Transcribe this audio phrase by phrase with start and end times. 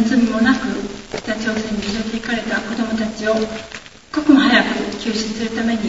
[0.00, 0.64] の罪もなく
[1.12, 3.46] 北朝鮮に連れて行かれた子供たちを一
[4.12, 5.80] 刻も早く救出するために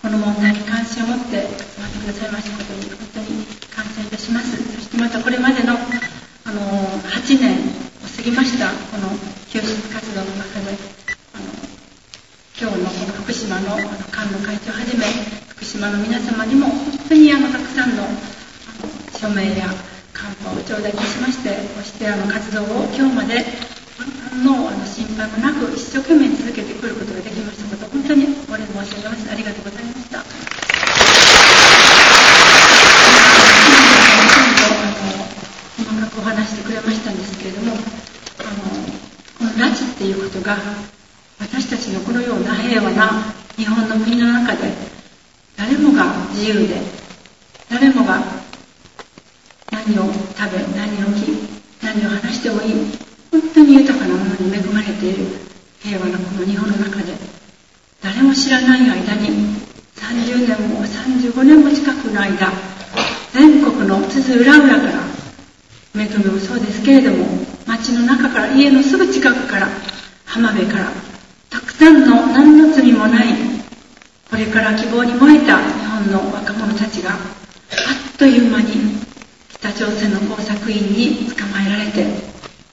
[0.00, 3.42] この問題に関心を持って集まってくださいましたことに本当に
[3.74, 4.54] 感謝いたします。
[4.54, 6.62] そしてまたこれまでのあの
[7.10, 9.10] 8年を過ぎましたこの
[9.50, 10.78] 救出活動の中で
[11.34, 11.50] あの
[12.54, 15.04] 今日のこの福島のあの菅野会長をはじめ
[15.48, 19.66] 福島の皆様にも本当にあのたくさんのあの署名や
[20.28, 23.44] カンパを頂戴いたしましてこうしてあの活動を今日まで
[23.96, 29.30] 何のあの心配もなく一生懸命続けてくることができましたこと本当にお礼申し上げます。
[29.32, 30.18] ありがとうございました。
[35.78, 37.80] 細かくお話してくれましたんですけれどもあの
[39.38, 40.58] この拉致っていうことが
[41.40, 44.72] 私たちのこのような平和な日本の国の中で
[45.56, 46.76] 誰もが自由で
[47.70, 48.38] 誰もが
[49.88, 51.32] 何を食べ何を着
[51.82, 52.74] 何を話してもいい
[53.30, 55.24] 本当に豊かなものに恵まれている
[55.80, 57.14] 平和なこの日本の中で
[58.02, 59.28] 誰も知らない間に
[59.96, 62.52] 30年も35年も近くの間
[63.32, 67.26] 全国の津々浦々から恵みもそうですけれども
[67.66, 69.68] 町の中から家のすぐ近くから
[70.24, 70.92] 浜辺から
[71.50, 73.26] たくさんの何の罪もない
[74.30, 78.66] これから希望に燃えた日本の若者たちがあっという間に
[79.50, 82.06] 北朝鮮の工作員に捕まえられて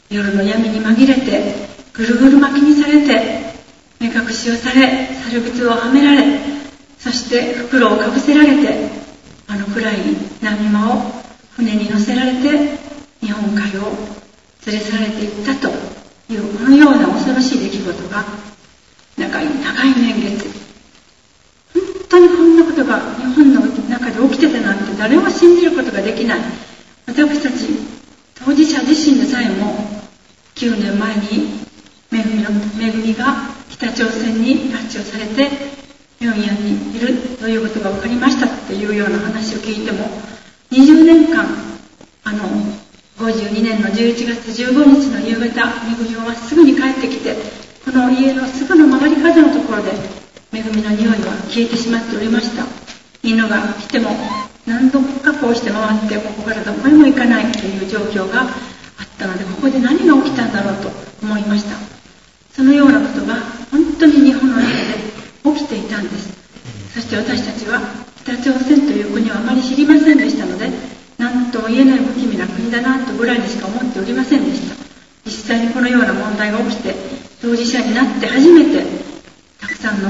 [0.09, 3.55] 夜の闇に紛れてぐるぐる巻きにされて
[3.99, 6.39] 目隠しをされ猿靴をはめられ
[6.99, 8.89] そして袋をかぶせられて
[9.47, 9.97] あの暗い
[10.41, 11.24] 波間を
[11.55, 12.77] 船に乗せられて
[13.21, 13.91] 日本海を
[14.65, 15.69] 連れ去られていったと
[16.31, 18.25] いうこのような恐ろしい出来事が
[19.17, 20.49] 長い長い年月
[21.73, 26.39] 本当にこんなことが日本の中で起きてたなんて誰も信じることができない。
[27.07, 27.67] 私たち
[28.33, 29.75] 当事者自身でさえも
[30.55, 31.65] 9年前に
[32.11, 32.49] 恵みの
[32.81, 33.35] 恵みが
[33.69, 35.49] 北朝鮮に拉致をされて
[36.19, 40.09] 平壌にいるということが分かりましたっていうような話を聞いても
[40.71, 41.45] 20年間
[42.23, 42.39] あの
[43.17, 47.35] 52年の11月15日の夕方恵みはまっすぐに帰ってきて
[47.85, 49.91] この家のすぐの曲がり角のところで
[50.51, 52.65] 恵みの匂いは消えてしまっておりました。
[53.23, 54.09] 犬が来ても
[54.65, 58.49] 何度かこうして回ってここからどこへも行かないという状況があっ
[59.17, 60.89] たのでここで何が起きたんだろうと
[61.23, 61.77] 思いました。
[62.53, 63.35] そのようなことが
[63.71, 64.67] 本当に日本の中
[65.53, 66.33] で起きていたんです。
[66.93, 70.69] そして私たちは北朝鮮という国はあまり知りませんでしたので
[71.17, 74.75] 何とも言えない不気味な国だなとぐらいにしか思っておりませんでした。
[75.25, 76.95] 実際にこのような問題が起きて
[77.41, 78.85] 当事者になって初めて
[79.59, 80.09] たくさんの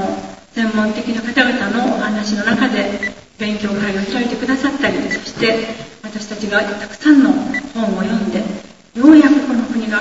[0.52, 5.68] 専門的な方々のお話の中で勉強会を開いてくださったりそして
[6.04, 7.32] 私たちがたくさんの
[7.74, 10.00] 本を読んでようやくこの国が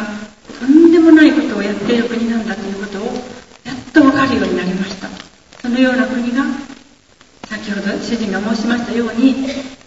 [0.60, 3.06] とんでもないことをやっている国なんだということを
[3.64, 5.08] やっと分かるようになりました
[5.62, 6.44] そのような国が
[7.48, 9.34] 先ほど主人が申しましたように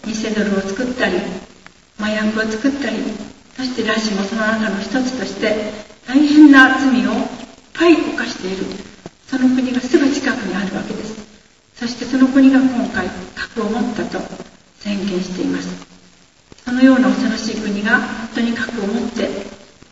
[0.04, 1.16] 偽ドルを作ったり
[1.98, 2.96] 麻薬を作ったり
[3.56, 5.72] そして拉致もその中の一つとして
[6.06, 7.26] 大変な罪をいっ
[7.74, 8.64] ぱい犯している。
[9.26, 11.26] その国がすぐ近くにあるわけです。
[11.74, 14.18] そしてその国が今回核を持ったと
[14.78, 15.68] 宣言しています。
[16.64, 19.28] そのような恐ろしい国が本当に核を持って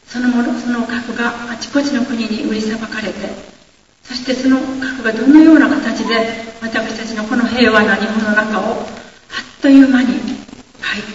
[0.07, 3.15] そのものその核があちこちの国に売りさばかれて
[4.05, 6.15] そしてその核がどのような形で
[6.61, 8.87] 私たちのこの平和な日本の中を
[9.61, 10.21] という間に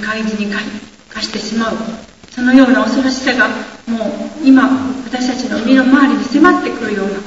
[0.01, 0.51] 開示に
[1.09, 1.75] 化してしまう。
[2.31, 3.49] そのような恐ろしさが
[3.87, 4.63] もう今
[5.03, 7.19] 私たちの身の回りに迫ってくるような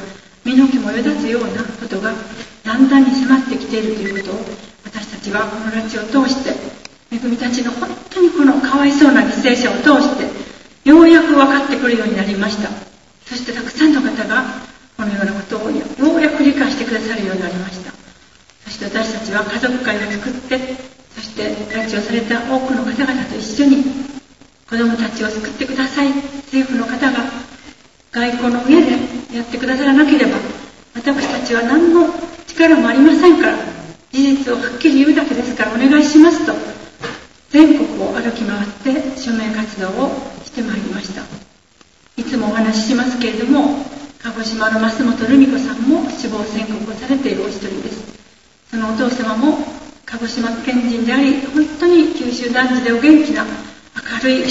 [0.44, 2.12] 身の毛もよだつようなことが
[2.64, 4.40] だんだんに迫ってきているということを
[4.84, 6.56] 私たちはこの拉致を通して
[7.12, 12.70] 恵みたちの本当にこのかわいそうな犠牲者を通してようやく分かってくるようになりました。
[13.26, 14.44] そしてたくさんの方が
[14.96, 15.84] このようなことをよ
[16.16, 17.92] うやく理解してくださるようになりました。
[18.64, 23.84] そして私たちは家族会を作ってそして拉致をされた多くの方々と一緒に
[24.68, 26.08] 子供たちを救ってください。
[26.54, 27.18] 政府の方が
[28.12, 28.92] 外交の上で
[29.34, 30.38] やってくださらなければ
[30.94, 32.06] 私たちは何の
[32.46, 33.58] 力もありませんから
[34.12, 36.52] 事実をはっきり言うだけですからお願いしますと
[37.50, 38.68] 全国を歩き回っ
[39.02, 40.10] て署名活動を
[40.44, 41.22] してまいりました。
[42.16, 43.84] いつもお話ししますけれども
[44.22, 48.14] 鹿児島の増本留美子さんも死亡宣告をされているお一人です。
[48.70, 49.58] そのお父様も
[50.06, 54.44] 鹿児島県人であり本当に九州男児でお元気な明るい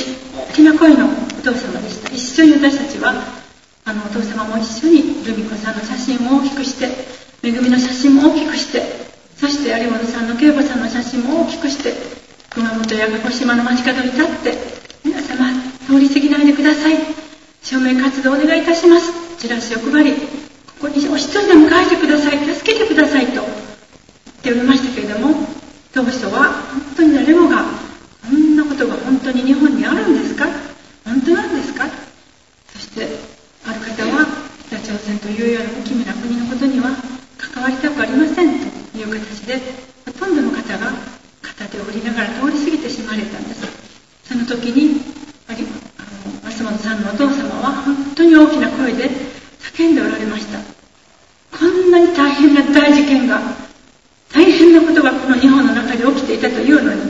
[0.50, 1.10] 大きな声のお
[1.42, 2.10] 父様でした。
[2.10, 3.14] 一緒に私たちは
[3.86, 6.88] あのお父様も一緒にルミ子さんの写真を大きくして
[7.42, 8.82] めぐみの写真も大きくして
[9.36, 11.92] そして有本さんの恵子さんの写真も大きくして
[12.50, 14.54] 熊本や鹿児島の街角に立って
[15.04, 15.52] 皆様
[15.86, 16.96] 通り過ぎないでください
[17.62, 23.46] 署名活動お願いいたしますチラシを配りここにお一人でも書いてください助けてくださいと言っ
[24.44, 25.36] ておりましたけれども
[25.94, 27.66] 当初は本当に誰もが
[28.22, 30.46] こんなことが本当に日本にあるんですか
[31.04, 31.86] 本当なんですか
[32.72, 33.08] そして
[33.66, 34.28] ある方は
[34.68, 36.92] 北朝鮮というような大きな国のことには
[37.38, 37.70] 関わ
[38.14, 39.60] りませんという形で
[40.06, 40.92] ほとんどの方が
[41.42, 43.66] 片手を振りながら通り過ぎてしまわれたんです。
[44.24, 45.02] その時に
[45.48, 45.60] あの
[46.44, 49.10] 松本さんのお父様は本当に大きな声で
[49.60, 50.60] 叫んでおられました。
[51.58, 53.42] こんなに大変な大事件が
[54.32, 57.02] 大変なことがこの日本の中で起きていたというのに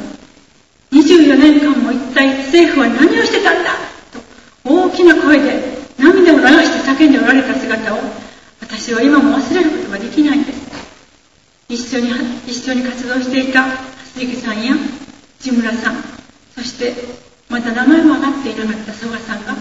[0.91, 3.71] 24年間も一体政府は何をしてたんだ？
[4.11, 4.19] と
[4.63, 7.97] 大きな声で涙を流して叫んでおられた姿を
[8.61, 10.52] 私は今も忘れることができないんです。
[11.74, 12.10] 一緒に
[12.46, 14.75] 一緒に活動していた蓮池さんや
[15.40, 15.96] 志村さん
[16.56, 16.94] そして
[17.50, 19.56] まだ名前も上がっていなかった曽我さんが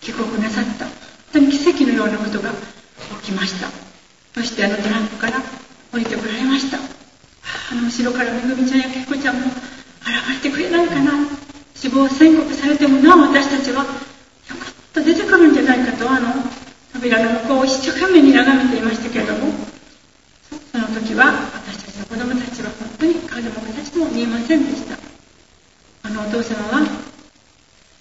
[0.00, 0.86] 帰国なさった。
[0.86, 0.94] 本
[1.32, 2.50] 当に奇跡のようなことが
[3.22, 3.68] 起きました。
[4.34, 5.40] そしてあのトランプから
[5.92, 6.78] 降りてこられました。
[6.78, 11.12] あの後ろからめぐみちゃんやけいこちゃんも現れてくれないかな。
[11.74, 13.96] 死亡宣告されてもなお私たちはよかっ
[14.92, 16.28] た出てくるんじゃないかとあの
[16.92, 19.49] 扉の向こうを一生懸命に眺めていましたけれども
[21.10, 23.42] 時は私たちの子供たちは本当に子供
[23.74, 24.96] たちも見えませんでした。
[26.04, 26.86] あのお父様は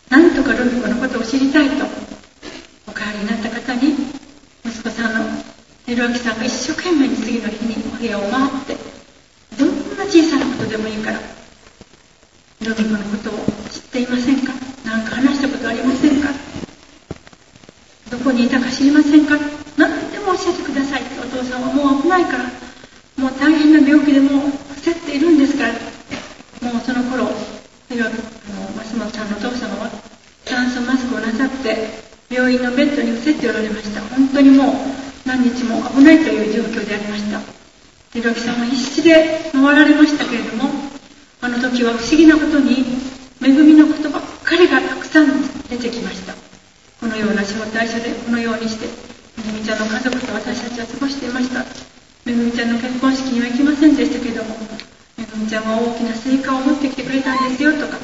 [0.09, 1.85] 何とかルミ子のことを知りたいと
[2.87, 3.95] お帰りになった方に
[4.63, 5.25] 息子さんの
[5.87, 8.77] 照明さんが一生懸命に次の日にお部屋を回って
[9.57, 11.19] どんな小さなことでもいいから
[12.61, 13.33] ルミ子のことを
[13.71, 14.53] 知っていませんか？
[14.85, 16.29] 何か話したことありませんか？
[18.11, 19.35] どこにいたか知りませんか？
[19.77, 22.58] 何でも教えてくださいってお父さんはもう危ないから。
[23.39, 28.09] 大変な病気でもう伏せっているんですからもうその頃あの
[28.83, 29.89] 増本さんのお父様は
[30.45, 31.77] 酸素マスクをなさって
[32.29, 34.01] 病院のベッドに伏せておられました。
[34.01, 34.73] 本当にもう
[35.25, 37.39] 何日も危ないという状況でありました。
[38.13, 40.69] ひろきさんは必死で回られましたけれども
[41.41, 42.83] あの時は不思議なことに
[43.41, 46.33] めぐみのことばっかりがたくさん出てきました。
[46.99, 48.85] このような招待所でこのようにして
[49.37, 51.63] めぐみちゃんの家族と私たちは過ごしていました。
[52.29, 54.53] めぐみちゃんの結婚式には行きませんでしたけども
[55.17, 57.97] めぐみちゃんは大きなスイカを持ってきてくれたんですよとか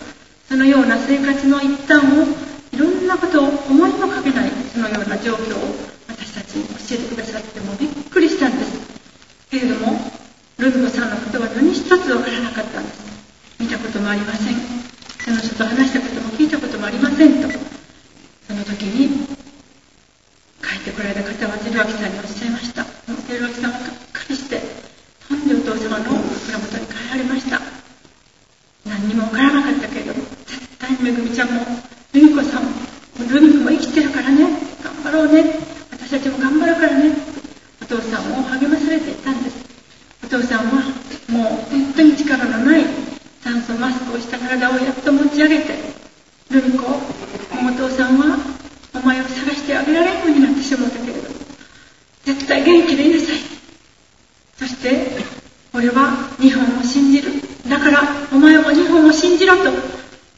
[0.50, 2.26] そのような生活の一端を
[2.74, 5.62] いろんなことを思いもかけないそのような状況を
[6.10, 8.74] 私たちに教えてくださってもびっくりしたんです。
[9.52, 9.94] けれども
[10.58, 13.06] ルミ子さんのことは何一つわからなかったんです。
[13.60, 14.56] 見たこともありません。
[15.22, 17.50] その人と話したことも聞いたこともありませんと。
[18.48, 19.28] その時に
[20.66, 22.96] 帰ってこられた方は照明さんにおっしゃいました
[23.26, 24.62] 照明さんはがっかりして
[25.30, 27.60] なんでお父様の枕元に帰られました
[28.86, 31.62] 何にもわからなかったけれども絶対にめぐみちゃんも
[32.14, 32.70] ルミ子さんも
[33.30, 34.46] ルミ子も生きてるからね
[34.84, 35.44] 頑張ろうね
[35.92, 37.12] 私たちも頑張るからね
[37.82, 39.66] お父さんを励まされていたんです
[40.24, 40.82] お父さんは
[41.30, 42.86] もう本当に力のない
[43.42, 45.74] 酸素マスクをした体をやっと持ち上げて
[46.50, 48.38] ルミ子お父さんは
[48.94, 51.26] お前を探してあげられるようになってしまったけれど
[52.96, 53.12] 絶対元気でい。
[53.12, 53.38] なさい
[54.58, 55.08] そして
[55.74, 57.32] 俺は日本を信じる。
[57.70, 58.02] だから
[58.32, 59.72] お前も日本を信じろと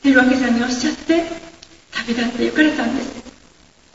[0.04, 1.24] 照明さんにおっしゃって
[1.92, 3.24] 旅立って行かれたんです。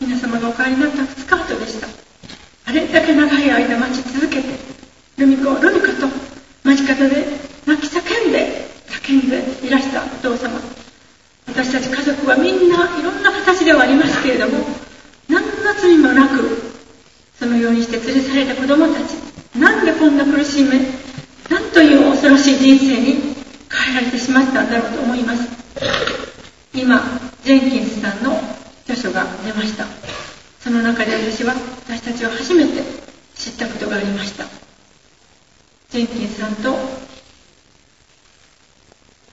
[0.00, 1.88] 皆様がお帰りになった2日後でした。
[2.66, 4.48] あれだけ長い間待ち続けて
[5.18, 6.08] ルミ子ルミ子と
[6.64, 7.26] 街角で
[7.66, 10.60] 泣き叫んで叫んでいらしたお父様
[11.48, 14.64] 私たち家族はみんないろんな形ではありますけれども
[15.28, 15.50] 何の
[15.80, 16.72] 罪もなく
[17.38, 19.12] そのようにして連れ去られた子供たち
[19.58, 20.78] なんでこんな苦しい目
[21.50, 23.34] なんという恐ろしい人生に
[23.68, 24.62] 変えられてしまった。
[24.62, 25.46] んだろうと思います。
[26.72, 27.02] 今
[27.44, 28.32] ジェンキンスさんの
[28.88, 29.84] 著書が出ました。
[30.60, 31.52] その中で私は
[31.86, 32.82] 私たちは初めて
[33.34, 34.46] 知ったことがありました。
[35.90, 36.74] ジェンキンスさんと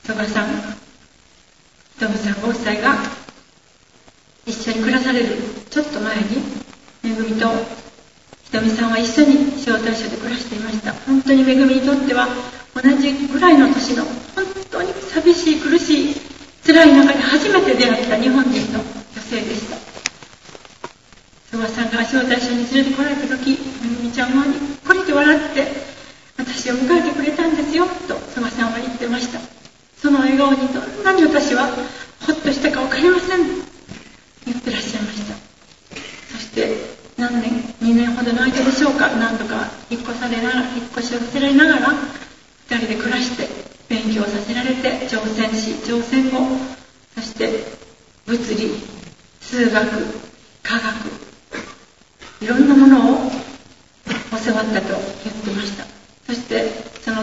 [0.05, 0.49] 曽我さん
[1.97, 2.97] トムさんご夫妻が
[4.45, 5.27] 一緒に暮らされる
[5.69, 6.23] ちょっと前に
[7.03, 7.47] めぐみと
[8.43, 10.91] ひとみさんは一緒に招待所で暮らしていました。
[10.91, 12.27] 本当にめぐみにとっては
[12.81, 14.03] 同じぐらいの年の
[14.35, 16.15] 本当に寂しい苦しい
[16.65, 19.77] 辛い中で初めて出会った日本人の女性でした。
[21.51, 24.55] 曽我さんが招待所に連れてこられた時めぐみちゃんはにっ
[24.85, 25.67] こりと笑って
[26.37, 29.39] 私を迎えてくれたんですよと曽我さんは言ってました。
[29.97, 31.67] その笑顔にどんなに私は
[32.25, 33.39] ほっとしたか分かりません
[34.45, 35.33] 言ってらっしゃいました。
[36.31, 36.77] そして
[37.17, 39.09] 何年2年ほどの間でしょうか。
[39.17, 41.87] 何度か引っ越されながら引っ越しをさせられながら
[42.69, 43.49] 2人で暮らして
[43.89, 45.09] 勉強させられて
[45.85, 46.39] 挑戦し挑戦後
[47.15, 47.63] そして
[48.25, 48.71] 物理
[49.41, 49.89] 数学
[50.63, 50.85] 科学
[52.41, 53.31] いろんなものを
[54.31, 54.87] 教わったと
[55.23, 55.85] 言ってました。
[56.25, 56.69] そして
[57.01, 57.21] その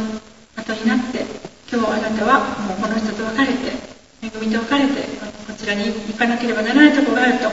[0.56, 1.24] 後になって
[1.72, 3.72] 今日あなたはもうこの人と別れて
[4.22, 5.02] 恵みと別れて
[5.46, 7.50] こちらに行かなければならないところがあると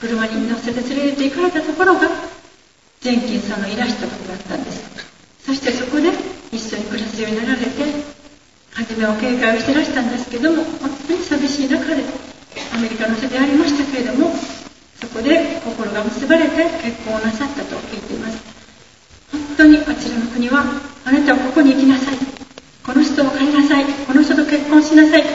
[0.00, 2.00] 車に乗せて連れて行かれたところが
[3.00, 4.84] ジェンキンさんのいらしたことだったんです。
[5.46, 6.10] そしてそこで
[6.52, 7.66] 一緒に暮らすようになられ
[8.96, 12.02] て初めは警戒をしてらしたんですけども本当に寂しい中で
[12.72, 14.32] アメリカの人でありましたけれども
[14.96, 18.40] そこで心が結ばれて結婚をなさったと聞いています。
[19.30, 20.64] 本当にあちらの国は
[21.04, 22.16] あなたはここに行きなさい。
[22.82, 23.84] この人を借りなさい。
[23.84, 25.22] この人と結婚しなさい。
[25.22, 25.28] と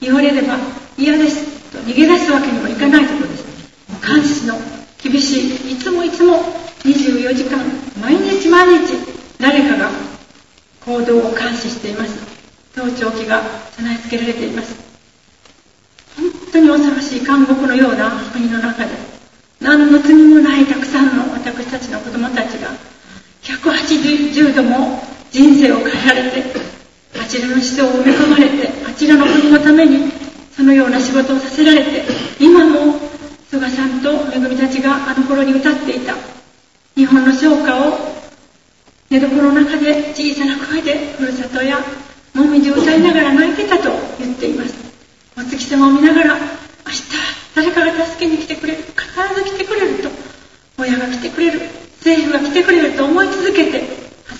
[0.00, 0.58] 言われれば
[0.98, 1.56] 嫌です。
[1.70, 3.44] と逃げ出すわけにもいかないところです
[4.04, 4.54] 監視の
[5.02, 6.34] 厳しいいつもいつも
[6.84, 7.58] 24時間
[8.00, 8.94] 毎日毎日
[9.38, 9.90] 誰かが
[10.84, 12.36] 行動を監視しています
[12.74, 13.42] 盗聴器が
[14.06, 14.76] 備え付けられています。
[16.16, 18.90] 本当に恐ろしい監獄のような国の中で
[19.60, 22.70] 何の罪もないたくさんの私たちの子供たちが
[23.42, 26.60] 180度も人生を変えられて
[27.20, 30.10] あちらの思想を埋め込まれてあちらの国のために
[30.56, 32.04] そのような仕事をさせられて
[32.40, 32.98] 今も
[33.50, 36.14] 曽我さんとめぐみたちがあの頃に歌っていた
[36.94, 38.16] 日本の唱歌を
[39.10, 41.78] 寝床の中で小さな声でふるさとや
[42.36, 44.74] もみじを歌いながら泣いてたと言っています。
[45.38, 47.02] お月様を見ながら明日
[47.54, 48.94] 誰かが助けに来てくれる必
[49.34, 50.10] ず来てくれると
[50.78, 51.60] 親が来てくれる
[52.04, 53.82] 政府が来てくれると思い続けて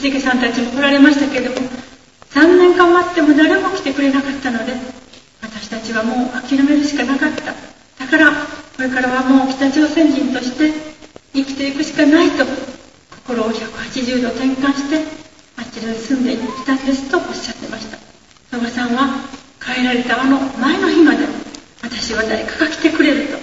[0.00, 1.68] 橋池さんたちも来られましたけれども
[2.30, 4.72] 3年間待っても誰も来てくれなかったので
[5.42, 7.54] 私たちはもう諦めるしかなかった。
[7.98, 8.32] だから
[8.76, 10.70] これからはもう北朝鮮人として
[11.32, 12.44] 生きていくしかないと
[13.24, 15.25] 心を180度転換して
[15.56, 18.06] あちらに住んでいたんですとおっしゃってました。
[18.56, 19.08] 野賀さんは
[19.60, 21.26] 帰られたあの前の日まで
[21.82, 23.36] 私は誰かが来てくれると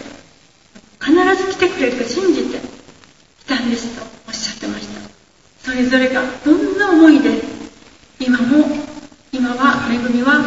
[1.04, 1.14] 必
[1.46, 2.58] ず来てくれると信じて
[3.42, 7.42] 来たんですとおっしゃってましたそれぞれがどんな思いで
[8.20, 8.66] 今も
[9.32, 10.46] 今は恵みは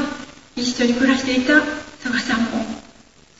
[0.57, 1.61] 一緒に暮らしていた
[2.01, 2.65] 曽我さんも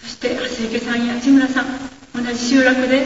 [0.03, 1.67] そして蓮池さんや千村さん
[2.15, 3.05] 同じ集落で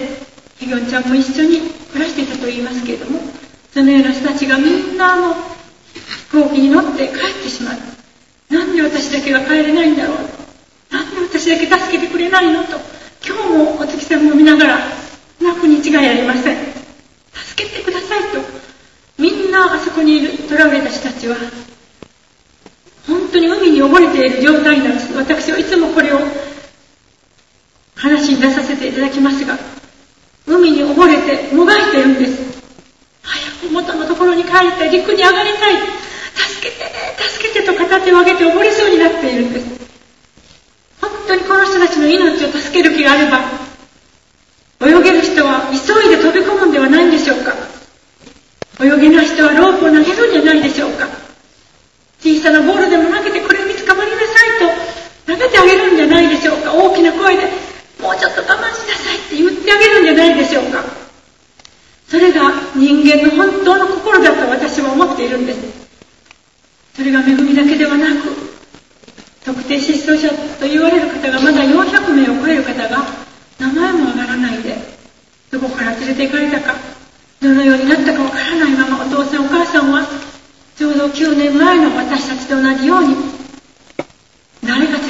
[0.59, 1.61] ひぎょんちゃんも一緒に
[1.93, 3.21] 暮らしていたと言いますけれども
[3.73, 5.35] そのような人たちがみんなあの
[6.33, 8.00] 飛行機に乗って帰ってしまう
[8.50, 10.17] なんで私だけが帰れないんだろう
[10.93, 12.79] なんで私だけ助けてくれないのと
[13.25, 14.79] 今日もお月さんも見ながら
[15.41, 16.73] 泣くに違いありません
[17.33, 18.41] 助けてくださいと
[19.19, 21.37] みんなあそこにいる囚われた人たちは
[23.07, 26.19] 本当に海に溺れて状態になんです私はいつもこれを
[28.00, 29.59] 話に出させていただきますが、
[30.47, 32.61] 海に溺れてもがいているんです。
[33.23, 35.75] 早く元のところに帰って陸に上がりたい。
[36.35, 36.91] 助けて、
[37.29, 39.67] 助けてと片手を上げて溺れそうになっているんです。
[41.00, 43.41] 本当にこの人たちの命を助ける気があれば、
[44.81, 47.53] 泳げる人は急いで飛び込むんではないんでしょうか。
[48.81, 51.07] 泳げない人はロープを投げるんじゃないでしょうか。
[52.23, 54.41] 小さなボールでも投げてこれに捕まりなさ
[55.47, 56.73] いと投げてあげるんじゃないでしょうか。
[56.75, 57.70] 大きな声で
[58.00, 60.82] もうちょっと我慢しなさいって言ってあげるんじゃないでしょうか
[62.09, 65.61] それが人間の本当の心だと私は思っているんです
[66.97, 68.28] それが恵みだけではなく
[69.44, 70.28] 特定失踪者
[70.59, 73.04] と言われる方がまだ400名を超える方が
[73.59, 74.76] 名前も上がらないで
[75.50, 76.75] どこから連れて行かれたか
[77.40, 80.06] どのようになったかわからないままお父さんお母さんは
[80.76, 83.39] ちょうど9年前の私たちと同じように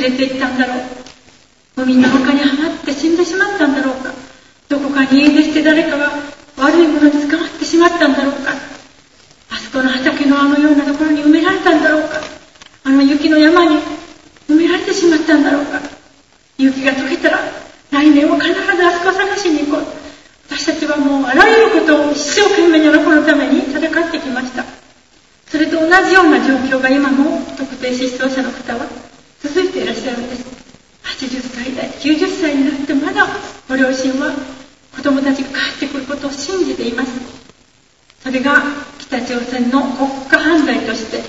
[0.00, 1.82] れて行ったんだろう。
[1.82, 4.12] 海の中にはまって死んでしまったんだろうか。
[4.68, 6.10] どこかに家出して誰かが
[6.58, 8.52] 悪いものに捕まってしまったんだろうか。
[9.50, 12.20] あそこの畑のあのようなところに埋められたんだろうか。
[12.84, 13.76] あの雪の山に
[14.48, 15.80] 埋められてしまったんだろうか。
[16.58, 17.38] 雪が溶けたら
[17.90, 19.84] 来年は必ずあそこ探しに行こう。
[20.50, 24.64] 私たちはもうあらゆることを一生懸命にあの子のために戦ってきました。
[25.48, 28.86] それと同じような状況が今も特定失踪者の方は
[29.42, 30.44] 続いていらっしゃるんです
[31.04, 33.26] 80歳代90歳になってまだ
[33.68, 34.32] ご両親は
[34.96, 37.40] 子供たちが帰ってくることを信じています。
[38.22, 38.62] それが
[38.98, 41.22] 北朝鮮の国家犯罪として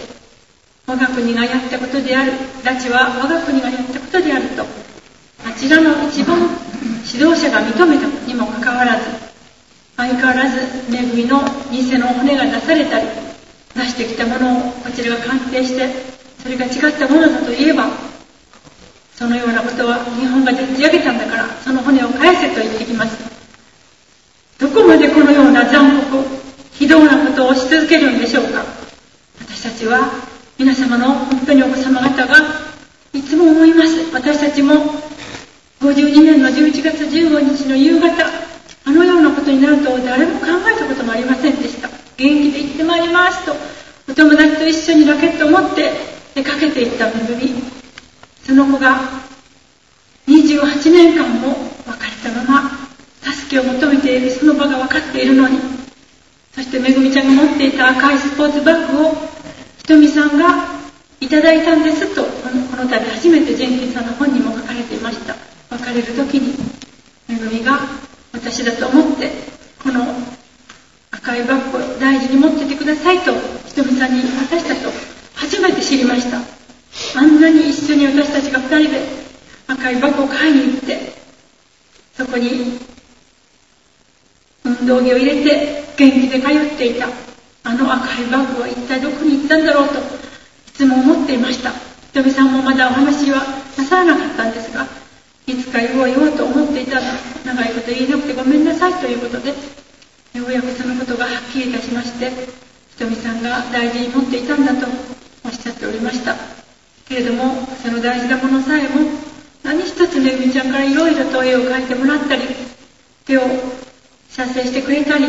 [0.86, 2.34] 我が国がやったことである
[2.64, 4.66] 拉致は我が国がやったことであると
[5.46, 6.38] あちらの一番
[7.08, 9.06] 指導者が認めたにもかかわらず
[9.96, 10.60] 相変わらず
[10.94, 11.40] 恵みの
[11.72, 13.08] 偽の骨が出されたり
[13.74, 15.88] 出してきたものをこちらが鑑定して
[16.44, 18.11] それが違ったものだといえば
[19.22, 23.22] そのようなことは日本がでっち上げたんだからその骨を返せと言ってきます
[24.58, 26.26] どこまでこのような残酷
[26.74, 28.66] 非道なことをし続けるんでしょうか
[29.40, 30.10] 私たちは
[30.58, 32.34] 皆様の本当にお子様方が
[33.14, 34.74] いつも思います私たちも
[35.82, 38.26] 52年の11月15日の夕方、
[38.86, 41.90] あのようなことになると誰も考えたこともありませんでした。
[41.90, 43.56] 元気で行ってまいりますと、
[44.08, 45.92] お友達と一緒にラケットを持って
[46.36, 47.81] 出かけていった恵み。
[48.52, 49.00] その子が
[50.28, 51.56] 28年間も
[51.88, 52.70] 別れたまま、
[53.24, 55.58] 助けを求めているその場が分かっているのに、
[56.54, 59.16] そしてめぐみちゃんが持っていた赤いスポーツバッグを
[59.78, 60.68] ひとみさんが
[61.22, 65.34] いただいたんですと、この度初めてジェンキンさんの本にも書かれていました。
[65.70, 66.54] 別れる時に、
[67.30, 67.80] めぐみが
[68.34, 69.32] 私だと思って、
[69.82, 70.14] この
[71.12, 73.32] 赤いバッグを大事に持っててくださいと、
[73.66, 74.92] ひとみさんに渡したと、
[75.36, 76.61] 初めて知りました。
[77.16, 79.02] あんなに一緒に私たちが二人で
[79.68, 81.14] 赤いバッグを買いに行って、
[82.18, 82.80] そこに
[84.64, 87.08] 運動着を入れて元気で通っていた
[87.64, 90.02] あの赤いバッグは一体どこに行ったんだろうとい
[90.74, 91.72] つも思っていました。
[91.72, 91.78] ひ
[92.14, 93.42] とみさんもまだお話は
[93.78, 94.86] なさらなかったんですが、
[95.48, 97.02] いつか言おう言おうと思っていたら、
[97.46, 99.56] 長いこと言えなくてごめんなさいということで、よ
[100.48, 104.88] うやくそのことがはっきりいたしまして、ひとみさんが大事に持っていたんだと
[105.46, 106.61] おっしゃっておりました。
[107.12, 109.12] けれども、その大事なものさえも、
[109.64, 112.44] 何一つめぐみちゃんからいろいろと絵を描いてもらったり、
[113.26, 113.42] 手を
[114.32, 115.26] 写生してくれたり、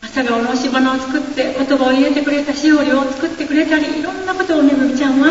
[0.00, 5.28] 朝顔の押し花を作って言葉を入れてくれたしおりを作ってくれたり、いろんなことをめぐみちゃんは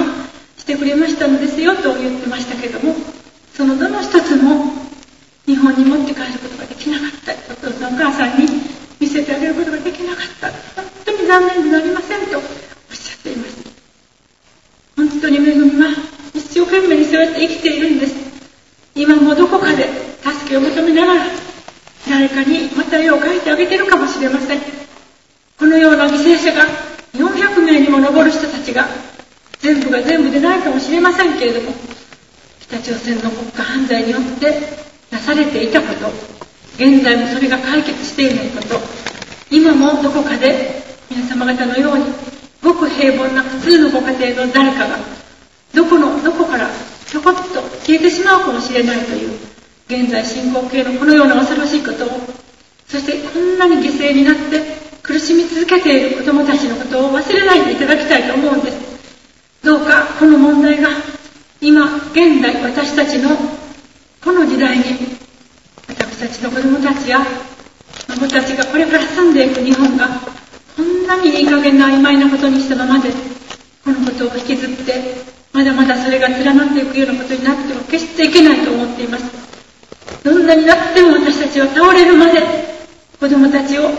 [0.59, 2.95] してくれましたのですよと言ってましたけども、
[3.57, 4.73] そのどの一つも
[5.47, 7.33] 日本に持って帰ることができなかった。
[7.51, 8.45] お父さんお母さんに
[8.99, 10.51] 見せてあげることができなかった。
[10.79, 12.43] 本当に残念でなりませんとおっ
[12.93, 13.64] しゃっています。
[14.95, 15.91] 本当に恵みは
[16.33, 18.15] 一生懸命にそうやって生きているんです。
[18.95, 19.89] 今もどこかで
[20.23, 21.25] 助けを求めながら
[22.09, 24.59] 誰かにまた絵を描いてあげてるかもしれません。
[25.59, 26.65] このような犠牲者が
[27.13, 28.87] 400名にも上る人たちが
[29.59, 31.73] 全部が全部でないかもしれませんけれども、
[32.61, 34.61] 北朝鮮の国家犯罪によって
[35.11, 36.07] なされていたこと、
[36.77, 38.79] 現在もそれが解決していないこと、
[39.49, 42.05] 今もどこかで皆様方のように、
[42.65, 44.97] ごく平凡な普通のご家庭の誰かが、
[45.73, 46.67] どこの、どこから
[47.07, 49.37] ひょこっと消えてしまうかもしれないという、
[49.87, 52.09] 現在進行形のこのような恐ろしいことを、
[52.87, 54.61] そしてこんなに犠牲になって
[55.03, 58.77] 苦しみ続けている子供たちのことを忘れないでいただきたいと思うんです。
[59.63, 60.89] どうかこの問題が
[61.61, 63.29] 今、現代私たちの
[64.23, 64.83] この時代に
[65.87, 67.19] 私たちの子供たちや
[68.07, 70.34] 孫たちがこれから住んでいく日本が
[70.75, 73.09] こんなにいい加減な曖昧なことにしたままで
[73.83, 79.23] このことを引きずってまだまだそれが連なっていくようなことになっては決していけないと思っています。
[80.23, 82.41] どんなになっても私たちは倒れるまで
[83.19, 83.89] 子供たちを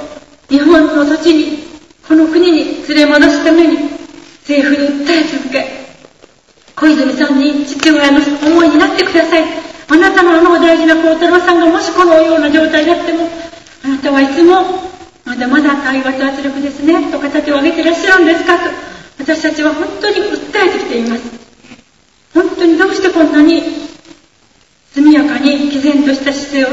[0.49, 1.65] 日本の土地に、
[2.07, 3.79] この国に連れ戻すために
[4.41, 5.67] 政府に訴え続け、
[6.77, 9.45] 小泉さんに父親の思いになってください。
[9.89, 13.29] あなたのあの大事な孝太郎さんがもしこのような状態になっても、
[13.85, 14.86] あなたはいつも、
[15.37, 18.57] まだまだ対話と圧力ですね、と片手を挙げてらっしゃるんですか？
[18.57, 18.71] と、
[19.19, 21.23] 私たちは本当に訴えてきています。
[22.33, 23.63] 本当にどうしてこんなに
[24.95, 26.69] 速やかに毅然とした姿勢を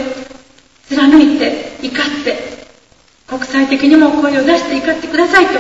[0.88, 2.38] 貫いて怒って
[3.28, 5.60] 国際的にも声を出して怒ってくださいと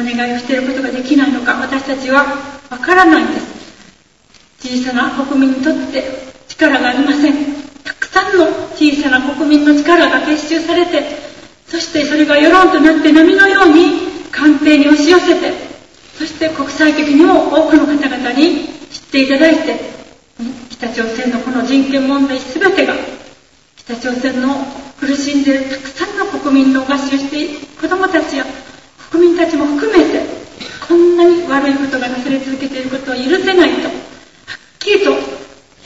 [0.00, 2.24] お願いをしていることができないのか私たちは
[2.68, 3.46] わからないんです。
[4.60, 6.02] 小さな国民にとって
[6.48, 7.34] 力がありません。
[7.84, 11.29] たくさんの小さな国民の力が結集されて
[11.70, 15.52] そしてそれが世論となって波のように官邸に押し寄せて
[16.18, 19.80] そして国際的にも多くの方々に知っていただいて
[20.70, 22.94] 北朝鮮のこの人権問題全てが
[23.76, 24.48] 北朝鮮の
[24.98, 28.44] 苦しんでいるたくさんの国民の餓死をしている子供たちや
[29.10, 30.26] 国民たちも含めて
[30.88, 35.12] こんなに悪いことがなされ続けていることを許せないとはっきりと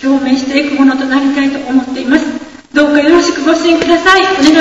[0.08, 2.26] 表明していくものとなりたいと思っています。
[2.74, 4.54] どうかよろしくご支援ください。